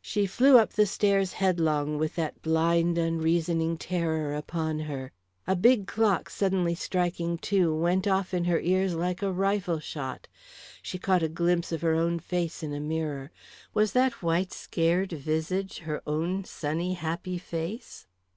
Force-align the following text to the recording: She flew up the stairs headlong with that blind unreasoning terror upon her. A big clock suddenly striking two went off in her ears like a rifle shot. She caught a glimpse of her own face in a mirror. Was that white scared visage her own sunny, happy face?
She 0.00 0.26
flew 0.26 0.58
up 0.58 0.74
the 0.74 0.86
stairs 0.86 1.32
headlong 1.32 1.98
with 1.98 2.14
that 2.14 2.40
blind 2.40 2.98
unreasoning 2.98 3.76
terror 3.78 4.32
upon 4.32 4.78
her. 4.78 5.10
A 5.44 5.56
big 5.56 5.88
clock 5.88 6.30
suddenly 6.30 6.76
striking 6.76 7.36
two 7.36 7.74
went 7.74 8.06
off 8.06 8.32
in 8.32 8.44
her 8.44 8.60
ears 8.60 8.94
like 8.94 9.22
a 9.22 9.32
rifle 9.32 9.80
shot. 9.80 10.28
She 10.82 10.98
caught 11.00 11.24
a 11.24 11.28
glimpse 11.28 11.72
of 11.72 11.80
her 11.82 11.94
own 11.94 12.20
face 12.20 12.62
in 12.62 12.72
a 12.72 12.78
mirror. 12.78 13.32
Was 13.74 13.90
that 13.90 14.22
white 14.22 14.52
scared 14.52 15.10
visage 15.10 15.78
her 15.78 16.00
own 16.06 16.44
sunny, 16.44 16.94
happy 16.94 17.36
face? 17.38 18.06